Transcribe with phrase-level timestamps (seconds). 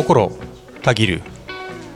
[0.00, 0.32] 心
[0.80, 1.20] たぎる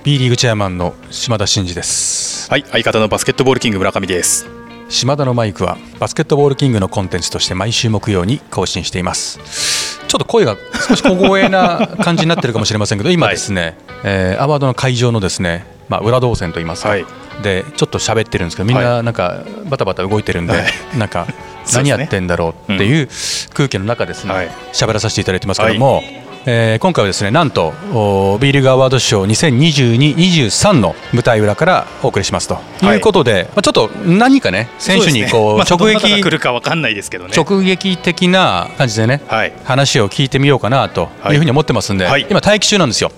[0.05, 2.51] B リーグチェアマンの島田真二です。
[2.51, 4.47] はい相方のバスケットボールキング村上です。
[4.91, 10.01] 島田のマイクはバスケットボールキングのコンテンツとして毎週木曜に更新しています。
[10.07, 13.75] ちょっと声が少し小声な感じになってるかもしれませんけど 今ですね、はい、
[14.05, 17.07] えー、アワードの会場のですねまあ、裏動線といいますか、はい、
[17.43, 21.27] でちょっと喋ってるんですけどみんななんかバタバタ動いてるんで、はい、なんか
[21.73, 23.09] 何やってんだろうっていう
[23.53, 26.03] 空気の中ですね喋らさせていただいてますけども、
[26.47, 27.73] えー、今回はですねなんと
[28.39, 32.59] B リーグアワード賞2022-23の舞台裏からお送りしますと。
[32.83, 32.97] い。
[32.99, 37.33] うことで、はい、まあ、ちょっと何かね選手にこう 直撃来るか分かんないですけどね。
[37.35, 41.35] 直撃的な感じでね、はい、話を聞いてみようかなとい。
[41.35, 43.11] うふうに思ってますんで、はい、今待機中なんですよ、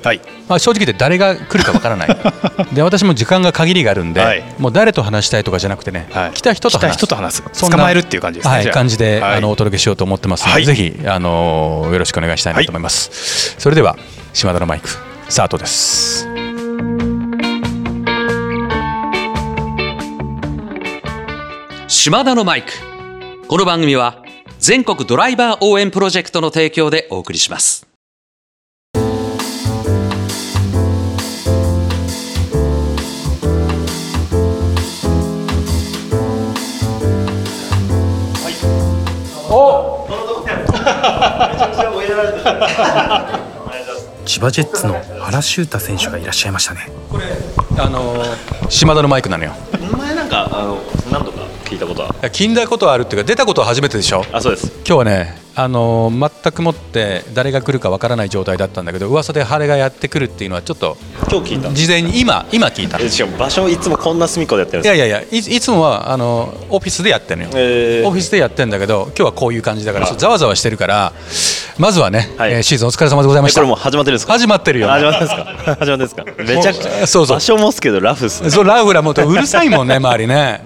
[0.49, 2.17] まあ、正直言って誰が来るか分からない。
[2.73, 7.07] で私も時間が限りがあるんで、もう誰と話したいとかじゃなくてね、来た人と話す。
[7.07, 7.43] と話す。
[7.71, 13.16] 捕まえるっていう感じですね、はい、感じで、あのお届けしようと思ってますので、ぜひあのよろしくお願いしたいなと思います。
[13.59, 13.97] それでは
[14.33, 14.89] 島田のマイク
[15.29, 16.27] スタートです。
[21.89, 22.73] 島田のマイク。
[23.49, 24.23] この番組は
[24.59, 27.86] 全国ドライバー応援プロジェクトの提供でお送りします。
[44.25, 46.89] 千葉ジェッツの原修太選手がいらっしゃいましたね。
[47.11, 47.25] これ
[47.79, 48.23] あの
[48.69, 49.53] 島田のマイクなのよ。
[49.99, 50.79] 前なんかあの
[51.13, 52.09] 何度か聞いたことは？
[52.23, 54.25] 聞いたことはあるっていうか出たことは初めてでしょ？
[54.33, 54.73] あそうです。
[54.79, 60.99] 今日はねあの全くもって誰が来るかわからない状態だったんだけど噂で晴れがやってくるっていうのはちょっと
[61.33, 71.13] 今日聞いた事前に今今聞いたしかも場所いつもこんな隅っこでやってるんですいやいやいやいいつもはあのオフィスでやってるのよ、えー、オフィスでやってるんだけど今日はこういう感じだからざわざわしてるから
[71.79, 73.61] まずはね、はい、えー、シーズンお疲れ様でございました。
[73.61, 74.33] これもう始まってるんですか？
[74.33, 75.45] 始まってるよ、始まってるんですか？
[75.65, 76.25] 始まってるんですか？
[76.57, 77.37] めちゃくちゃそうそう。
[77.37, 80.63] 場所もすけどラフっす、ね、そうラフラもううるさいもんね周りね。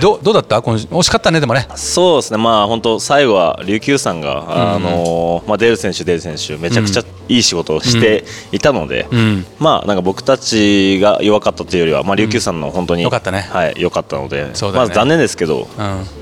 [0.00, 0.60] どどうだった？
[0.60, 1.68] 惜しかったねでもね。
[1.74, 2.38] そうですね。
[2.38, 13.40] まあ本当最後は琉球さんがあのーまあ、デール選手、デール選手めちゃくちゃいい仕事をしていたので、うん、まあ、なんか僕たちが弱かったというよりは、まあ、琉球さんの本当に良、かったね。
[13.40, 15.68] はい、良かったので、ね、まあ、残念ですけど、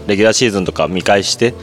[0.06, 1.54] レギュラーシーズンとか見返して、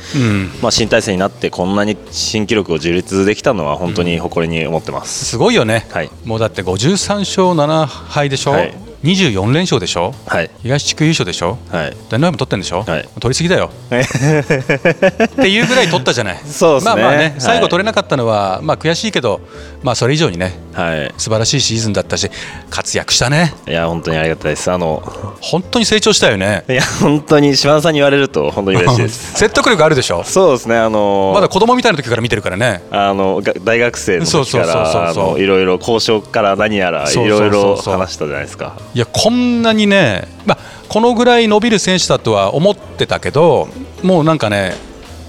[0.62, 8.52] まあ、新体制になってこんなに新記録を樹立できたのは本当に誇りに思ってます、すごいよね、はい、もうだって53勝7敗でしょ？
[8.52, 13.72] はい24連勝でしょ、はい、東地区優勝でしょ、はい、ダイ取ってんでしょ、はい、取りすぎだよ。
[13.90, 16.38] っていうぐらい取ったじゃない。
[16.46, 19.40] そうね,、まあまあね最後取れなかったのは、まあ、悔しいけど、
[19.84, 22.29] まあ、それ以上にね、はい、素晴らしいシーズンだったし
[22.69, 23.53] 活躍したね。
[23.67, 24.72] いや本当にありがたいです。
[24.72, 25.01] あの
[25.41, 26.66] 本当に成長したよね。
[26.67, 29.34] いや本当に島田さんに言われると本当に嬉しいです。
[29.39, 30.23] 説得力あるでしょ。
[30.25, 32.84] そうですねあのまだ子供みたいな時から見てるからね。
[32.91, 38.73] あの大学生の時からいろいろ交渉から何やらいろいろ話したじゃないですか。
[38.94, 40.57] いやこんななにね、まあ、
[40.88, 43.68] このぐらい伸びる選手だとは思ってたけど
[44.03, 44.73] もうなんかね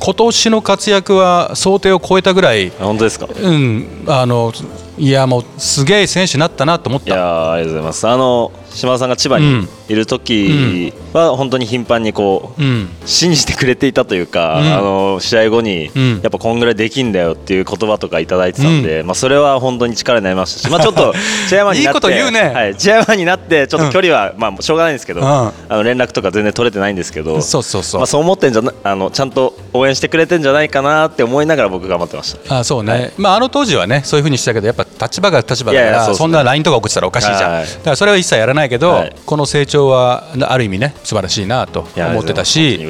[0.00, 4.53] 今年の活躍は想定を超えたぐらい本当ですか、うん、あの
[4.99, 7.06] いやもうすげえ選手になったなと思った。
[7.06, 8.09] いやありがとうございます。
[8.09, 15.91] あの島田さんが千葉にいる時は本当に頻繁にこう、うん、信じてくれていたというか、うん、あの試合後に、
[16.23, 21.12] やっぱこんぐらいできんだよっていう言葉とか頂いてたんで、まあ、それは本当に力になりましたし、まあ、 ちょっと
[21.49, 32.61] チェアマンになってね、はい、チェアマンになってちょっと距離は、まあ、しょうがないんですけど、あの連絡とか全然取れてないんですけどそうそうそう、まあ、そう思ってんじゃなあのちゃんと応援してくれてんじゃないかなって思いながら僕頑張ってました。
[32.61, 42.81] あそうね、はい、まあ、あの当時はねそういうふうにしたけどやっぱ立場が立場だからそんな LINE とか送ってたらおかしいじゃん、だからそれは一切やらないけど、このの成長はある意味ね素晴らしいなと思ってたし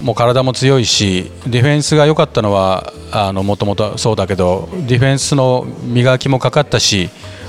[0.00, 2.92] もう体も強いしディフェンスが良かったのは
[3.34, 7.08] もともとそうだけどディフェンスの磨きもかかったし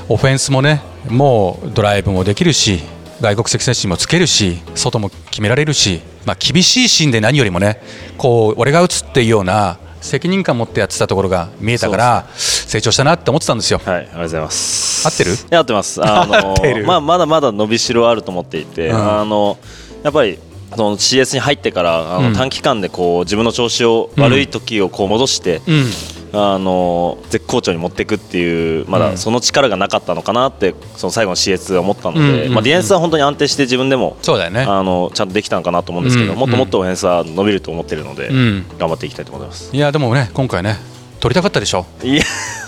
[0.09, 2.79] オフェンスもねもうドライブもできるし
[3.21, 7.81] 外国籍選手にもつけるし外も決められるし、まあ、厳しいシーンで何よりもね
[8.17, 13.81] こう俺が打つっていうような責任感を持ってやってたところが見えたから成長したなって思ってたんですよ。
[13.83, 14.86] はい、ありがとうございます。
[15.07, 15.31] 合ってる？
[15.51, 16.01] 合ってます。
[16.05, 16.55] あの
[16.85, 19.57] まあまだまだ伸びしろあると思っていて、うん、あの
[20.03, 20.39] やっぱり
[20.75, 25.85] その CS に入ってからあの短期間でこう自分の調子を悪い時をこう戻して、うん、
[26.33, 38.29] あの絶好調に持っていくっていうまだその力がなかったのかなってその最後の CS は思ったので、まあ、ディフェンスは本当に安定して自分でもそうだよ、ね、あのちゃんとできたのかなと思うんですけど、もっともっとオフェンスは伸びると思ってるので、
[38.77, 39.75] 頑張っていきたいと思います。
[39.75, 41.85] いやでもね今回ね取りたかったでしょ？
[42.03, 42.23] いや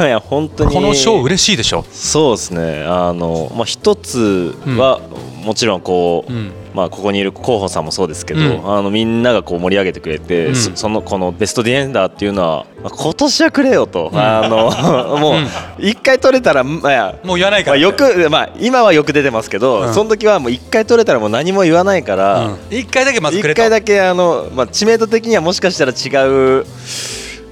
[0.07, 0.73] いや本当に。
[0.73, 1.85] この賞嬉しいでしょ？
[1.91, 2.83] そうですね。
[2.87, 4.99] あの、まあ、一つは、
[5.43, 14.57] もちろんこう、うん、まあ、ここにいる候補さんもそうですけど、うん、あのみんながこう盛り上げてくれて、うん、そのこのベストディエンダーっていうのは、まあ、今年はくれよと、あの
[15.17, 15.33] もう
[15.81, 23.61] 1回取れたら、まあ、もう言わないから、まあ、よく、まあ、今はよく出てますけど、その時はもう1回取れたらもう何も言わないから、うん、1回だけまずくれと。
[23.61, 26.65] 1回だけあの、まあ、知名度的にはもしかしたら違う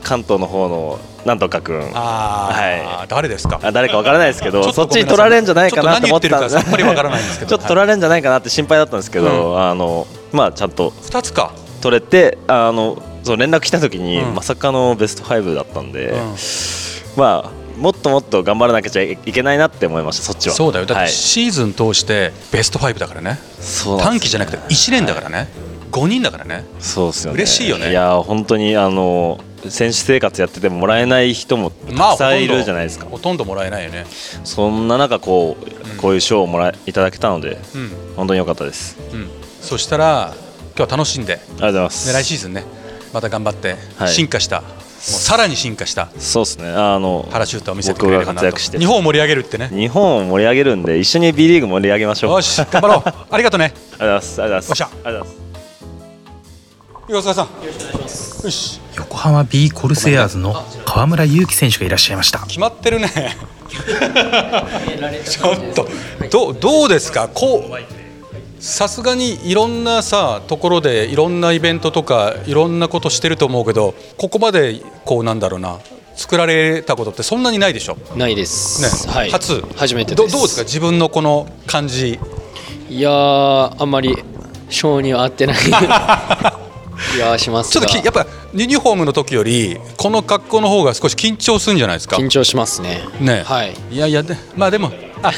[0.07, 3.59] 関東の方のなんとかくんはい、誰ですか？
[3.61, 6.49] あ誰かわからないですけどそっちに取られるんじゃないかなと思ったんで。
[6.49, 11.51] すちょっと取られるんじゃないかなって心配だったんですけど、うん、あのまあちゃんと2つか。
[11.79, 16.35] 取れてあのそう連絡来た時に、うん、まさかのベスト5だったんで、うん、
[17.15, 20.55] まあもっともっと頑張らなきゃいけないなって思いましたそっちは。
[20.55, 20.87] そうだよ。
[20.87, 23.39] だってシーズン通してベスト5だからね、はい、
[24.01, 25.47] 短期じゃなくて1年だからね、はい、
[25.91, 26.65] 5人だからね。
[26.79, 27.35] そうですよね。
[27.35, 27.91] 嬉しいよね。
[27.91, 29.39] いや本当にあの
[29.69, 34.05] 選手生活やっててももらえない人もたくさんいるじゃないですか、まあ、ほとんどもらえないよね。
[34.43, 39.29] そんな中こうこういう賞をもらいただけたので、うん、本当に良かったです、うん、
[39.61, 40.33] そしたら
[40.77, 42.63] 今日は楽しんでありがとうございます、来シーズンね
[43.13, 43.75] また頑張って
[44.07, 46.09] 進化した、はい、もうさらに進化した。
[46.17, 46.69] そうですね。
[46.69, 48.57] あの原シュートを見せてくれるかなと。
[48.57, 49.69] 日本を盛り上げるってね。
[49.69, 52.31] 日本を盛り上げるんで一緒に B リーグ盛り上げましょう。
[52.31, 53.13] よし頑張ろう。
[53.29, 53.73] ありがとうね。
[53.99, 54.81] ありがとうございます。
[54.83, 55.46] ありがとうございます
[57.07, 58.45] よろしくお願いします。
[58.45, 58.81] よし。
[58.97, 60.53] 横浜 B コルセアーズの
[60.85, 62.39] 河村勇輝選手がいらっしゃいました。
[62.47, 63.07] 決まってるね。
[65.25, 65.87] ちょっと
[66.29, 67.29] どどうですか？
[67.33, 75.77] こうさすがにいろんなさところでいろんなイベントとかいろんなことしてると思うけどここまでこうなんだろうな
[76.15, 77.97] 作られたことってそんなにないでしょ？
[78.15, 79.13] ないです、ね。
[79.13, 79.63] はい、初？
[79.75, 80.63] 初めてどどうですか？
[80.63, 82.19] 自分のこの感じ。
[82.89, 84.17] いやあんまり
[84.69, 85.57] 性には合ってない
[87.17, 92.15] いやしますちょっとやっぱユニフォームの時よりこの格好の方が少し緊張するんじゃないですか？
[92.15, 93.01] 緊張しますね。
[93.19, 93.43] ね。
[93.43, 93.73] はい。
[93.91, 94.91] いやいやでまあでも
[95.23, 95.31] あ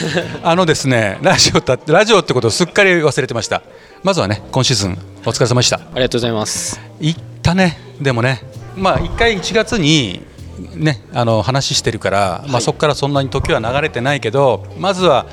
[0.44, 3.62] あのですねラジオたラジオってことをすっかり忘れてました。
[4.04, 5.78] まずはね今シーズンお疲れ様でした。
[5.78, 6.80] ありがとうございます。
[7.00, 7.80] 行ったね。
[8.02, 8.42] でもね
[8.76, 10.22] まあ1回1月に
[10.76, 15.26] ねあの話してるから、はい、まあそこからそんなに時は流れてないけどまずは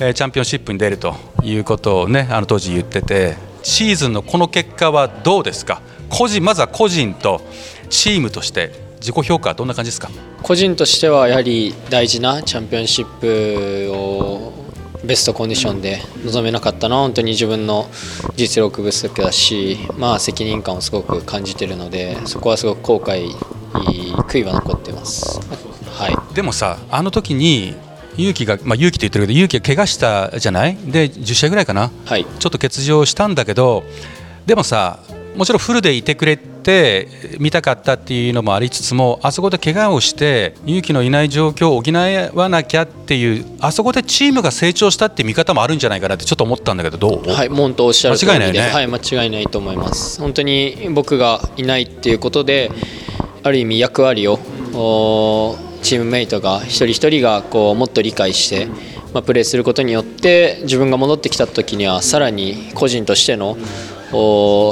[0.00, 3.36] えチャンピオンシップに出るということをねあの当時言ってて
[3.66, 5.82] シーズンのこの結果はどうですか？
[6.08, 7.40] 個人まずは個人と
[7.90, 8.70] チームとして
[9.00, 10.08] 自己評価はどんな感じですか？
[10.44, 14.52] 個人としてはやはり大事なチャンピオンシップを
[15.04, 17.88] ベストコンディションで臨めなかったのは本当に自分の
[18.36, 23.30] 実力不足だし、まあ、責任感をすごく感じているのでそこはすごく後悔
[24.28, 25.40] 悔いは残ってます、
[25.90, 27.74] はい、でもさあの時に
[28.16, 30.76] 勇気が、まあ、勇気と言ってるけど勇気が怪我したじゃない？
[30.76, 33.84] で10試合ぐらいかな、はい、ちょっと欠場したんだけど
[34.46, 35.00] でもさ
[35.36, 37.08] もちろんフルでいてくれて
[37.38, 47.30] 見たかったっていうのもありつつもあそこで怪我をして勇気のいない状況を補わなきゃっていうあそこでチームが成長したって見方もあるんじゃないかなってちょっと思ったんだけどどう？
[47.30, 50.20] はい本当おっしゃる通りで間違いない、ね、はい間違いないと思います。
[50.22, 52.70] 本当に僕がいないっていうことで
[53.42, 54.38] ある意味役割を
[55.86, 58.66] チームメイトが一人一人がこうもっと理解して、
[59.14, 63.56] まあ、プレーすることによって自分が戻ってきた時にはさらに個人としての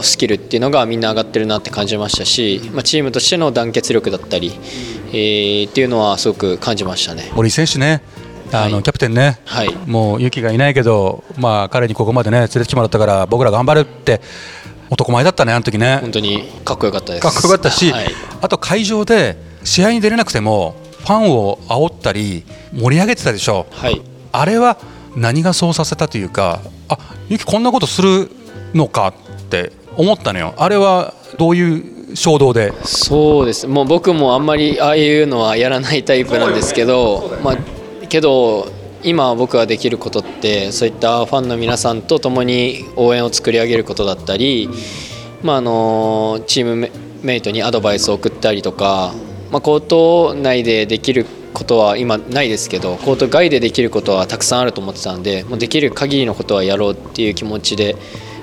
[0.02, 4.58] スキルっていうのがみんな上がってるなって感じましたし、まあ、チームとしての団結力だったり、
[5.12, 7.31] えー、っていうのはすごく感じましたね。
[7.37, 8.02] 森選手ね
[8.52, 14.20] あの、はい、キャプテンね、はい、もう勇気がいないけど、まあ、彼にここまでね連れてきてもらったから僕ら頑張るって
[14.90, 15.99] 男前だったね、あの時ね。
[16.00, 17.22] 本当にかっこよかったです。
[17.22, 18.06] かっこよかったし、はい、
[18.40, 20.74] あと会場で試合に出れなくても
[21.05, 24.79] ファンを煽ったり盛り上げてたでしょ、はい、あれは
[25.15, 28.31] 何がそうさせたというかあゆきこんなことする
[28.73, 30.55] のかって思ったのよ。
[30.56, 32.73] あれはどういう衝動で？
[32.84, 33.67] そうです。
[33.67, 37.56] もう僕もあんまりああいうのはやらないタイプなんですけど、まあ、
[38.08, 44.69] けど今僕ができることってそういったファンの皆さんと共に応援を作り上げることだったり、
[45.43, 46.91] まあ、あのチーム
[47.23, 49.15] メイトにアドバイスを送ったりとか
[49.55, 57.94] まあ、コート内でできることは今ないですけどコート外でできることはたくさんあると思ってたんでもうできる限りのことはやろうっていう気持ちで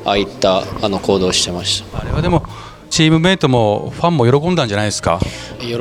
[0.05, 1.99] ああいったあの行動をしてました。
[1.99, 2.45] あれはでも
[2.89, 5.19] チームメイトもファンも喜んだんじゃないですか？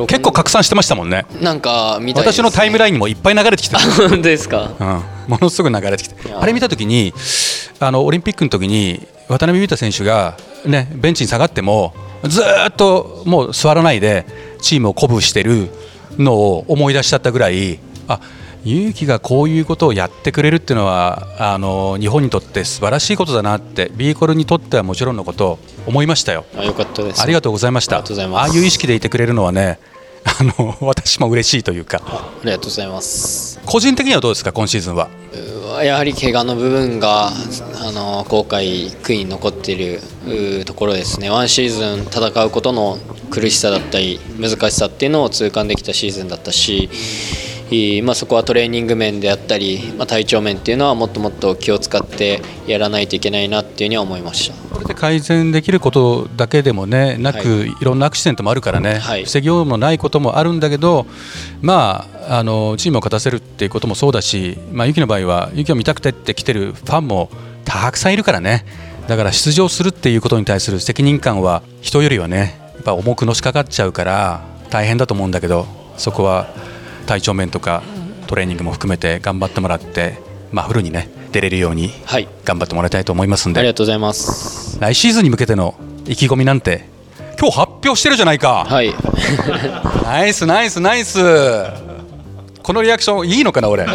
[0.08, 1.26] 結構拡散してましたもんね。
[1.40, 4.84] なんか見たい、ね、私のタイムラインにもいっぱい流れてきて本当ですか、う
[5.28, 6.34] ん、ものすごく流れてきて。
[6.34, 7.14] あれ見た時に
[7.78, 11.94] あのオリンピックの時に渡辺裕太選手が、ね、ベンチに下がっても
[12.24, 14.26] ずっともう座らないで
[14.60, 15.68] チームを鼓舞してる
[16.18, 18.20] のを思い出しちゃったぐらいあ
[18.64, 26.44] 勇気がこういうことをやってくれるっていうのはあの日本にとって素晴らしいことだなってビーコルにとってはもちろんのこと思いましたよ。
[26.56, 27.22] あよかったです。
[27.22, 27.98] ありがとうございました。
[27.98, 29.78] ああいう意識でいてくれるのはね
[30.24, 32.02] あの 私も嬉しいというか。
[32.04, 33.58] ありがとうございます。
[33.64, 35.08] 個人的にはどうですか今シーズンは？
[35.84, 40.00] やはり怪我の部分があの後悔悔いに残っている
[40.64, 41.30] ところですね。
[41.30, 42.98] ワンシーズン戦うことの
[43.30, 46.90] 苦しさだったり難しさっていうのを痛感できたシーズンだったし
[48.02, 54.69] まあ、そこはトレーニング面であったり、まあ、体調面っていうのはもっともっと気を使ってやらないといけないなっていうには思いました。
[54.90, 61.06] で改善できることだけでもねなく、はい、いろんなアクシデントもあるからね、はい、防ぎようもないこともあるんだけど、
[61.62, 67.30] まあ、あのチームを勝たせるっていうこともそうだし、まあ、ユキの場合はユキを見たくてって来てるファンも
[67.64, 68.64] たくさんいるからね。
[69.06, 75.66] だから出場するっていうことに対する責任感は人よりはねやっぱ重くのしかかっちゃうから大変だと思うんだけど
[75.96, 76.46] そこは
[77.06, 77.82] 体調面とか
[78.28, 80.18] トレーニングも含めて頑張ってもらって、
[80.52, 81.92] まあ、フルにね出れるように
[82.44, 84.78] 頑張ってもらいたいと思いますんで、はい、ありがとうございます。
[84.80, 85.74] 来シーズンに向けての
[86.06, 86.88] 意気込みなんて
[87.38, 88.64] 今日発表してるじゃないか。
[88.68, 88.94] はい。
[90.04, 91.18] ナイスナイスナイス。
[92.62, 93.86] このリアクションいいのかな俺。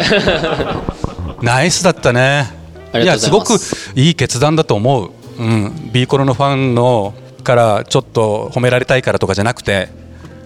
[1.42, 2.50] ナイスだったね。
[2.94, 3.58] いやすごく
[3.94, 7.12] いい決断だと思う、うん、ビーコロのファンの
[7.44, 9.88] からちょっと褒められたいからとかじゃなくて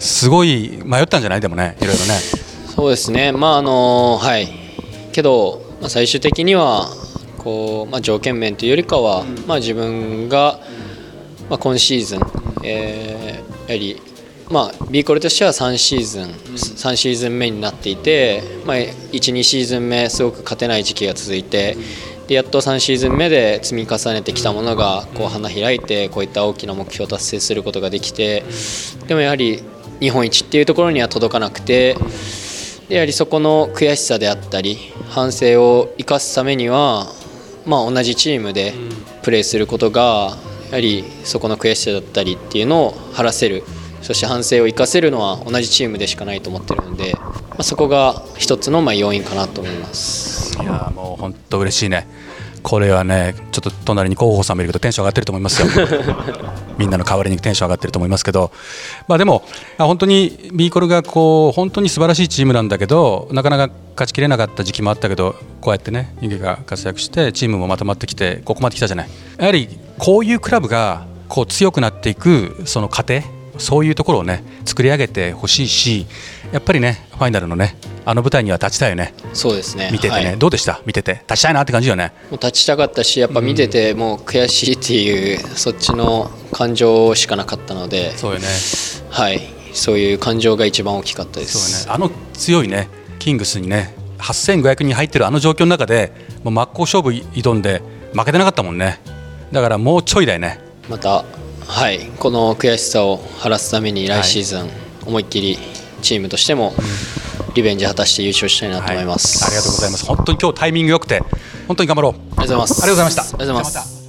[0.00, 1.40] すごい迷ったんじゃない？
[1.40, 2.18] でもねいろいろね。
[2.74, 4.48] そうですね、まああのはい。
[5.12, 6.88] けど、まあ、最終的には
[7.38, 10.60] こう、まあ、条件面というよりかは、まあ、自分が、
[11.48, 12.20] まあ、今シーズン、
[12.64, 14.00] えー、やはり、
[14.50, 21.76] まあ、ビーコルとしては3シーズン3シーズン目になっていて、まあ、12シーズン目すごく勝てない時期が続いて。
[22.30, 28.44] でやっと3シーズン目で積み重ねてきたものがこう花開いてこういった大きな目標を達成することができて
[29.08, 29.64] でもやはり
[29.98, 31.96] 日本一っていうところには届かなくて
[32.88, 37.06] やはりそこの悔しさであったり反省を生かすためには、
[37.66, 38.72] まあ、同じチームで
[39.22, 40.36] プレーすることが
[40.70, 43.64] やはりそこの悔しさだったりっていうのを晴らせる。
[44.02, 50.56] そして反省を生かせるのは同じチームでしかないと思ってるので、まあ、そこが一つのまあ要因かなと思います。
[50.58, 52.06] いやもう本当嬉しいね
[52.62, 55.68] これはねちょっと隣に広報さんもいるけどテンション上がってると思いますよ。
[56.78, 58.50] みんなの代わりにテンション上がってると思いますけど、
[59.08, 59.44] まあ、でも
[59.78, 69.08] 本当にビーコルがこう本当に素晴らしいチームなんだけどなかなか勝ちきれなかった時期もあったけどこうやってね湯気が活躍してチームもまとまってきてここまで来たじゃない。
[69.38, 73.22] やはりこういうクラブがこう強くなっていくその過程
[73.58, 76.06] そういうところをね作り上げてほしいし
[76.52, 79.12] やっぱりねファイナルのねあの舞台には立ちたいよね。
[79.34, 79.90] そうですね。
[79.92, 80.80] 見ててね、はい、どうでした？
[80.86, 81.20] 見てて。
[81.28, 82.14] 立ちたいなって感じよね。
[82.30, 88.16] もう立ちたかったしやっぱ見ててもう悔しいっていう、うん、そっちの感情しかなかったので。
[88.16, 88.46] そうよね。
[89.10, 89.42] はい。
[89.74, 91.84] そういう感情が一番大きかったです。
[91.84, 91.94] そうね。
[91.94, 97.82] あの強いねキングスにね8500人入ってるあの状況の中でもう真っ向勝負挑んで
[98.14, 98.98] 負けてなかったもんね。
[99.52, 100.58] だからもうちょいだよね。
[100.88, 101.26] また
[101.66, 102.00] はい。
[102.18, 104.70] この悔しさを晴らすために来シーズン
[105.06, 105.58] 思いっきり
[106.00, 106.74] チームとしても
[107.54, 110.06] リベンジ果たして優勝したいなと思います、はい、ありがとうございます。
[110.06, 111.22] 本当に今日タイミング良くて
[111.66, 112.12] 本当に頑張ろう。
[112.12, 112.72] ありがとうございます。
[112.72, 113.22] ありがとうございました。
[113.22, 114.00] ありがとうございます。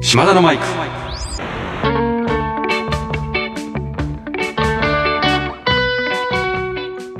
[0.00, 0.64] 島田のマイク。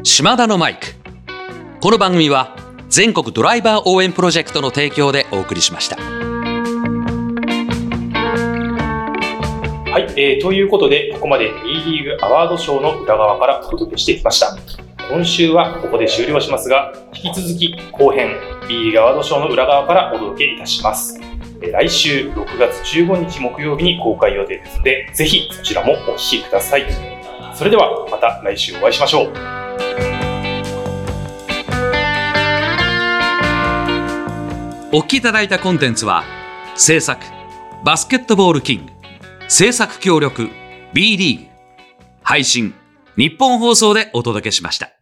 [0.04, 0.86] 島田のマイク。
[1.80, 2.56] この番組は
[2.88, 6.27] 全国ドライバー応援プロジェクトの提供でお送りしました。
[9.98, 14.56] はい、えー、ということで、ここまで B リーグアワードショーの裏側からお届けしてきました。
[15.10, 18.36] 今週はここで終了しますが、引き続き後編
[18.68, 21.18] B リーグアワードショーの裏側からお届けいたします。
[21.60, 26.84] 来週6月15日木曜日に公開予定ですので、ぜひそちらもお聴きください。
[27.52, 29.32] それではまた来週お会いしましょう。
[34.92, 36.22] お聞きいただいたコンテンツは
[36.76, 37.20] 制作
[37.84, 38.97] バスケットボールキング
[39.48, 40.50] 制作協力
[40.92, 41.46] B リーグ
[42.22, 42.74] 配信
[43.16, 44.97] 日本放送でお届けしました。